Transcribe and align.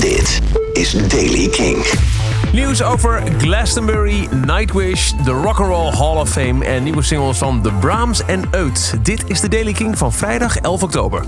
Dit 0.00 0.40
is 0.72 0.92
Daily 1.08 1.48
King. 1.48 1.86
Nieuws 2.52 2.82
over 2.82 3.22
Glastonbury, 3.38 4.28
Nightwish, 4.46 5.12
de 5.24 5.30
Rock'n'Roll 5.30 5.92
Hall 5.92 6.16
of 6.16 6.30
Fame 6.30 6.64
en 6.64 6.82
nieuwe 6.82 7.02
singles 7.02 7.38
van 7.38 7.62
The 7.62 7.72
Brahms 7.72 8.24
en 8.24 8.42
Eut. 8.50 8.94
Dit 9.02 9.24
is 9.26 9.40
de 9.40 9.48
Daily 9.48 9.72
King 9.72 9.98
van 9.98 10.12
vrijdag 10.12 10.56
11 10.56 10.82
oktober. 10.82 11.24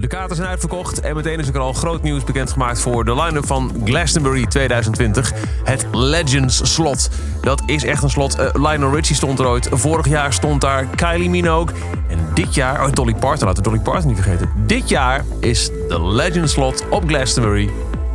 De 0.00 0.06
kaarten 0.06 0.36
zijn 0.36 0.48
uitverkocht 0.48 1.00
en 1.00 1.16
meteen 1.16 1.38
is 1.38 1.48
er 1.48 1.58
al 1.58 1.72
groot 1.72 2.02
nieuws 2.02 2.24
bekendgemaakt 2.24 2.80
voor 2.80 3.04
de 3.04 3.14
line-up 3.14 3.46
van 3.46 3.82
Glastonbury 3.84 4.46
2020. 4.46 5.32
Het 5.64 5.86
Legends 5.92 6.74
slot. 6.74 7.10
Dat 7.40 7.62
is 7.66 7.84
echt 7.84 8.02
een 8.02 8.10
slot. 8.10 8.38
Uh, 8.38 8.48
Lionel 8.52 8.94
Richie 8.94 9.16
stond 9.16 9.38
er 9.38 9.46
ooit. 9.46 9.68
Vorig 9.72 10.08
jaar 10.08 10.32
stond 10.32 10.60
daar 10.60 10.86
Kylie 10.86 11.30
Minogue. 11.30 11.76
En 12.08 12.18
dit 12.34 12.54
jaar, 12.54 12.86
oh 12.86 12.92
Dolly 12.92 13.14
Parton, 13.14 13.46
laten 13.46 13.62
we 13.62 13.70
Dolly 13.70 13.82
Parton 13.82 14.08
niet 14.08 14.20
vergeten. 14.20 14.50
Dit 14.66 14.88
jaar 14.88 15.24
is 15.40 15.70
de 15.88 16.02
Legends 16.02 16.52
slot 16.52 16.84
op 16.90 17.04
Glastonbury 17.06 17.70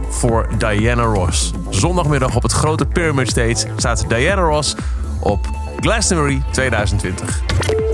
voor 0.09 0.47
Diana 0.57 1.03
Ross. 1.03 1.51
Zondagmiddag 1.69 2.35
op 2.35 2.43
het 2.43 2.51
grote 2.51 2.85
Pyramid 2.85 3.29
Stage 3.29 3.67
staat 3.75 4.05
Diana 4.07 4.41
Ross 4.41 4.75
op 5.19 5.47
Glastonbury 5.79 6.43
2020. 6.51 7.84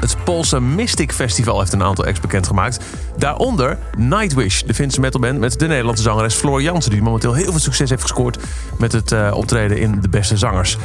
Het 0.00 0.16
Poolse 0.24 0.60
Mystic 0.60 1.12
Festival 1.12 1.58
heeft 1.58 1.72
een 1.72 1.82
aantal 1.82 2.04
acts 2.04 2.20
bekendgemaakt. 2.20 2.84
Daaronder 3.16 3.78
Nightwish, 3.98 4.62
de 4.62 4.74
Finse 4.74 5.00
metalband 5.00 5.38
met 5.38 5.58
de 5.58 5.66
Nederlandse 5.66 6.02
zangeres 6.02 6.34
Floor 6.34 6.62
Jansen... 6.62 6.90
die 6.90 7.02
momenteel 7.02 7.34
heel 7.34 7.50
veel 7.50 7.60
succes 7.60 7.90
heeft 7.90 8.02
gescoord 8.02 8.38
met 8.78 8.92
het 8.92 9.12
uh, 9.12 9.32
optreden 9.34 9.78
in 9.78 10.00
De 10.00 10.08
Beste 10.08 10.36
Zangers. 10.36 10.78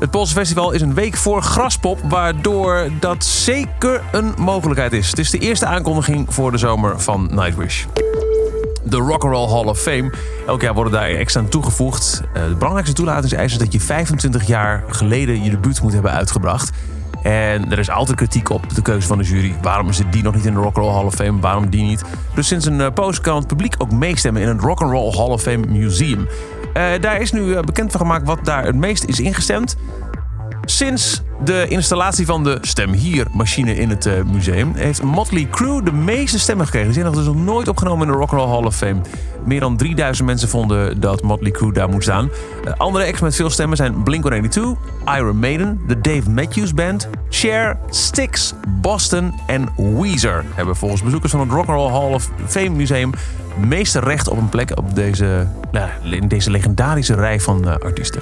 Het 0.00 0.10
Poolse 0.10 0.34
festival 0.34 0.72
is 0.72 0.80
een 0.80 0.94
week 0.94 1.16
voor 1.16 1.42
Graspop, 1.42 2.00
waardoor 2.08 2.88
dat 3.00 3.24
zeker 3.24 4.02
een 4.12 4.34
mogelijkheid 4.38 4.92
is. 4.92 5.10
Het 5.10 5.18
is 5.18 5.30
de 5.30 5.38
eerste 5.38 5.66
aankondiging 5.66 6.34
voor 6.34 6.50
de 6.50 6.58
zomer 6.58 7.00
van 7.00 7.28
Nightwish. 7.32 7.84
De 8.84 8.96
Rock'n'Roll 8.96 9.48
Hall 9.48 9.64
of 9.64 9.78
Fame. 9.80 10.12
Elk 10.46 10.60
jaar 10.62 10.74
worden 10.74 10.92
daar 10.92 11.08
extra 11.08 11.40
aan 11.40 11.48
toegevoegd. 11.48 12.22
Uh, 12.34 12.42
de 12.48 12.54
belangrijkste 12.54 12.94
toelatingseis 12.94 13.52
is 13.52 13.58
dat 13.58 13.72
je 13.72 13.80
25 13.80 14.46
jaar 14.46 14.84
geleden 14.88 15.42
je 15.42 15.50
debuut 15.50 15.82
moet 15.82 15.92
hebben 15.92 16.12
uitgebracht. 16.12 16.70
En 17.22 17.70
er 17.70 17.78
is 17.78 17.90
altijd 17.90 18.16
kritiek 18.16 18.50
op 18.50 18.74
de 18.74 18.82
keuze 18.82 19.06
van 19.06 19.18
de 19.18 19.24
jury. 19.24 19.54
Waarom 19.62 19.92
zit 19.92 20.12
die 20.12 20.22
nog 20.22 20.34
niet 20.34 20.46
in 20.46 20.54
de 20.54 20.60
Rock'n'Roll 20.60 20.92
Hall 20.92 21.04
of 21.04 21.14
Fame? 21.14 21.40
Waarom 21.40 21.70
die 21.70 21.82
niet? 21.82 22.02
Dus 22.34 22.46
sinds 22.46 22.66
een 22.66 22.80
uh, 22.80 22.86
post 22.94 23.20
kan 23.20 23.36
het 23.36 23.46
publiek 23.46 23.74
ook 23.78 23.92
meestemmen 23.92 24.42
in 24.42 24.48
het 24.48 24.60
Rock'n'Roll 24.60 25.16
Hall 25.16 25.28
of 25.28 25.42
Fame 25.42 25.66
Museum. 25.66 26.28
Uh, 26.74 26.84
daar 27.00 27.20
is 27.20 27.32
nu 27.32 27.40
uh, 27.40 27.60
bekend 27.60 27.90
van 27.90 28.00
gemaakt 28.00 28.26
wat 28.26 28.44
daar 28.44 28.64
het 28.64 28.76
meest 28.76 29.04
is 29.04 29.20
ingestemd. 29.20 29.76
Sinds 30.70 31.22
de 31.44 31.66
installatie 31.68 32.26
van 32.26 32.44
de 32.44 32.58
Stem 32.60 32.92
Hier 32.92 33.26
machine 33.32 33.76
in 33.76 33.90
het 33.90 34.06
uh, 34.06 34.12
museum 34.32 34.72
heeft 34.74 35.02
Motley 35.02 35.48
Crue 35.50 35.82
de 35.82 35.92
meeste 35.92 36.38
stemmen 36.38 36.64
gekregen. 36.64 36.92
Die 36.92 37.00
zijn 37.00 37.14
nog 37.14 37.24
dus 37.24 37.34
nog 37.34 37.44
nooit 37.44 37.68
opgenomen 37.68 38.06
in 38.06 38.12
de 38.12 38.18
Rock 38.18 38.30
and 38.32 38.40
Roll 38.40 38.50
Hall 38.50 38.64
of 38.64 38.76
Fame. 38.76 39.00
Meer 39.44 39.60
dan 39.60 39.76
3000 39.76 40.26
mensen 40.26 40.48
vonden 40.48 41.00
dat 41.00 41.22
Motley 41.22 41.50
Crue 41.50 41.72
daar 41.72 41.88
moet 41.88 42.02
staan. 42.02 42.30
Uh, 42.64 42.72
andere 42.76 43.06
acts 43.06 43.20
met 43.20 43.36
veel 43.36 43.50
stemmen 43.50 43.76
zijn 43.76 44.02
Blink-182, 44.02 44.60
Iron 45.16 45.38
Maiden, 45.38 45.80
de 45.86 46.00
Dave 46.00 46.30
Matthews 46.30 46.74
Band, 46.74 47.08
Cher, 47.28 47.78
Styx, 47.88 48.54
Boston 48.80 49.34
en 49.46 49.68
Weezer. 49.76 50.44
Hebben 50.54 50.76
volgens 50.76 51.02
bezoekers 51.02 51.32
van 51.32 51.40
het 51.40 51.50
Rock 51.50 51.66
and 51.66 51.76
Roll 51.76 51.90
Hall 51.90 52.12
of 52.14 52.30
Fame 52.46 52.70
museum 52.70 53.10
meeste 53.66 54.00
recht 54.00 54.28
op 54.28 54.38
een 54.38 54.48
plek 54.48 54.78
op 54.78 54.94
deze, 54.94 55.46
nou, 55.72 55.88
in 56.10 56.28
deze 56.28 56.50
legendarische 56.50 57.14
rij 57.14 57.40
van 57.40 57.68
uh, 57.68 57.76
artiesten. 57.76 58.20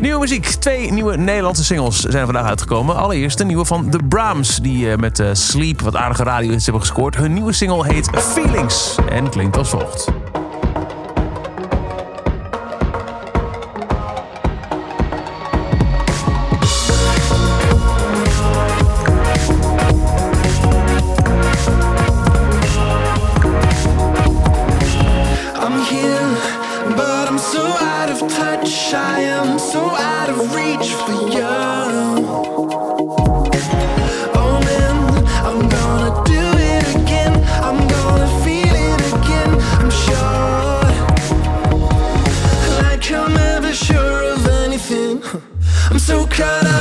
Nieuwe 0.00 0.18
muziek. 0.18 0.46
Twee 0.46 0.92
nieuwe 0.92 1.16
Nederlandse 1.16 1.64
singles 1.64 2.00
zijn 2.00 2.24
vandaag 2.24 2.46
uitgekomen. 2.46 2.96
Allereerst 2.96 3.38
de 3.38 3.44
nieuwe 3.44 3.64
van 3.64 3.90
The 3.90 3.98
Brahms, 4.08 4.56
die 4.56 4.86
uh, 4.86 4.96
met 4.96 5.18
uh, 5.18 5.28
Sleep 5.32 5.80
wat 5.80 5.96
aardige 5.96 6.22
radio 6.22 6.50
hebben 6.50 6.80
gescoord. 6.80 7.16
Hun 7.16 7.32
nieuwe 7.32 7.52
single 7.52 7.86
heet 7.86 8.10
Feelings 8.14 8.98
en 9.08 9.30
klinkt 9.30 9.56
als 9.56 9.68
volgt. 9.68 10.12
cut 46.36 46.75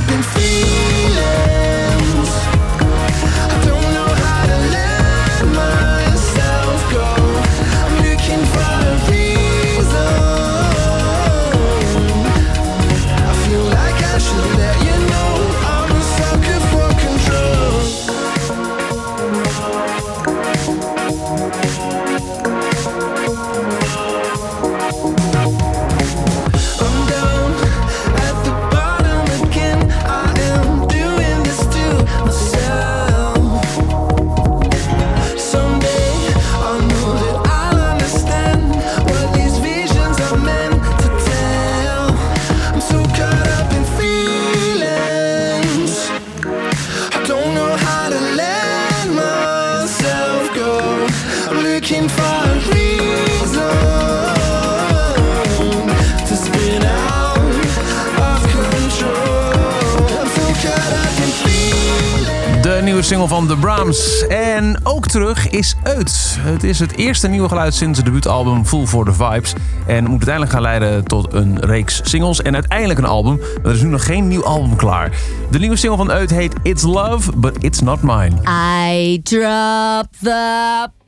nieuwe 62.96 63.10
single 63.10 63.28
van 63.28 63.48
The 63.48 63.58
Brahms. 63.58 64.28
En 64.28 64.80
ook 64.84 65.08
terug 65.08 65.50
is 65.50 65.76
Eut. 65.84 66.38
Het 66.40 66.64
is 66.64 66.80
het 66.80 66.98
eerste 66.98 67.28
nieuwe 67.28 67.48
geluid 67.48 67.74
sinds 67.74 67.98
het 67.98 68.06
debuutalbum 68.06 68.66
Full 68.66 68.86
for 68.86 69.06
the 69.06 69.14
Vibes. 69.14 69.54
En 69.88 70.04
moet 70.04 70.12
uiteindelijk 70.12 70.52
gaan 70.52 70.62
leiden 70.62 71.04
tot 71.04 71.34
een 71.34 71.60
reeks 71.60 72.02
singles 72.04 72.42
en 72.42 72.54
uiteindelijk 72.54 73.00
een 73.00 73.06
album. 73.06 73.40
Er 73.64 73.72
is 73.72 73.82
nu 73.82 73.90
nog 73.90 74.06
geen 74.06 74.28
nieuw 74.28 74.44
album 74.44 74.76
klaar. 74.76 75.12
De 75.52 75.60
nieuwe 75.60 75.76
single 75.76 75.98
van 75.98 76.12
Eut 76.12 76.30
heet 76.30 76.54
It's 76.64 76.84
Love, 76.84 77.32
but 77.36 77.56
It's 77.60 77.80
Not 77.80 78.02
Mine. 78.02 78.36
I 78.98 79.20
drop 79.24 80.08
the 80.22 81.05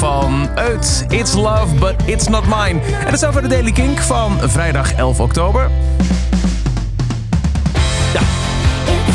van 0.00 0.48
Uit. 0.54 1.04
It's 1.08 1.34
love, 1.34 1.74
but 1.74 1.94
it's 2.04 2.28
not 2.28 2.44
mine. 2.44 2.80
En 2.80 3.04
dat 3.04 3.12
is 3.12 3.24
over 3.24 3.42
de 3.42 3.48
Daily 3.48 3.72
Kink 3.72 3.98
van 3.98 4.38
vrijdag 4.40 4.92
11 4.92 5.20
oktober. 5.20 5.70
Ja, 8.12 8.20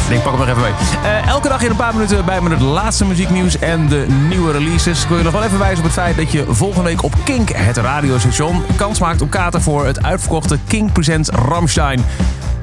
ik 0.10 0.24
pak 0.24 0.32
hem 0.32 0.40
nog 0.40 0.48
even 0.48 0.62
mee. 0.62 0.72
Eh, 1.04 1.28
elke 1.28 1.48
dag 1.48 1.64
in 1.64 1.70
een 1.70 1.76
paar 1.76 1.94
minuten 1.94 2.26
bij 2.26 2.42
me 2.42 2.50
het 2.50 2.60
laatste 2.60 3.06
muzieknieuws 3.06 3.60
en 3.60 3.88
de 3.88 4.06
nieuwe 4.30 4.52
releases. 4.52 5.04
Ik 5.04 5.08
wil 5.08 5.18
je 5.18 5.24
nog 5.24 5.34
wel 5.34 5.44
even 5.44 5.60
wijzen 5.60 5.78
op 5.78 5.84
het 5.84 5.94
feit 5.94 6.16
dat 6.16 6.32
je 6.32 6.46
volgende 6.50 6.90
week 6.90 7.04
op 7.04 7.14
Kink, 7.24 7.50
het 7.50 7.78
radiostation, 7.78 8.64
kans 8.76 9.00
maakt 9.00 9.22
op 9.22 9.30
kaarten 9.30 9.62
voor 9.62 9.86
het 9.86 10.04
uitverkochte 10.04 10.58
Kink 10.68 10.94
Presents 10.94 11.30
Ramstein. 11.30 12.06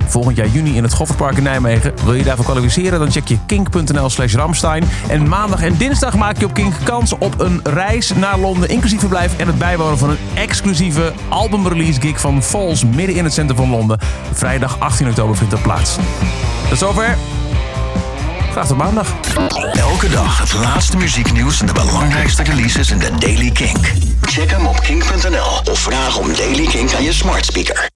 Volgend 0.07 0.37
jaar 0.37 0.47
juni 0.47 0.77
in 0.77 0.83
het 0.83 0.93
Goffertpark 0.93 1.37
in 1.37 1.43
Nijmegen. 1.43 1.93
Wil 2.05 2.15
je 2.15 2.25
daarvoor 2.25 2.45
kwalificeren, 2.45 2.99
dan 2.99 3.11
check 3.11 3.29
je 3.29 3.39
kink.nl 3.47 4.11
slash 4.11 4.35
Ramstein. 4.35 4.85
En 5.09 5.29
maandag 5.29 5.63
en 5.63 5.77
dinsdag 5.77 6.17
maak 6.17 6.39
je 6.39 6.45
op 6.45 6.55
Kink 6.55 6.75
kans 6.85 7.13
op 7.19 7.41
een 7.41 7.61
reis 7.65 8.13
naar 8.15 8.39
Londen... 8.39 8.69
inclusief 8.69 8.99
verblijf 8.99 9.39
en 9.39 9.47
het 9.47 9.59
bijwonen 9.59 9.99
van 9.99 10.11
een 10.11 10.19
exclusieve 10.35 11.13
albumrelease 11.29 12.01
gig 12.01 12.21
van 12.21 12.43
Falls... 12.43 12.85
midden 12.85 13.17
in 13.17 13.25
het 13.25 13.33
centrum 13.33 13.57
van 13.57 13.71
Londen. 13.71 13.99
Vrijdag 14.33 14.79
18 14.79 15.09
oktober 15.09 15.37
vindt 15.37 15.53
dat 15.53 15.63
plaats. 15.63 15.97
Tot 16.69 16.79
zover. 16.79 17.17
Graag 18.53 18.67
tot 18.67 18.77
maandag. 18.77 19.15
Elke 19.73 20.09
dag 20.09 20.39
het 20.39 20.53
laatste 20.53 20.97
muzieknieuws 20.97 21.61
en 21.61 21.67
de 21.67 21.73
belangrijkste 21.73 22.43
releases 22.43 22.91
in 22.91 22.99
de 22.99 23.11
Daily 23.19 23.51
Kink. 23.51 23.93
Check 24.21 24.51
hem 24.51 24.67
op 24.67 24.81
kink.nl 24.81 25.73
of 25.73 25.79
vraag 25.79 26.19
om 26.19 26.35
Daily 26.35 26.67
Kink 26.67 26.95
aan 26.95 27.03
je 27.03 27.13
smart 27.13 27.45
speaker. 27.45 27.91